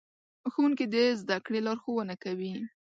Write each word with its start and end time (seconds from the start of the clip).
ښوونکي 0.51 0.85
د 0.93 0.95
زدهکړې 1.21 1.59
لارښوونه 1.67 2.15
کوي. 2.23 2.51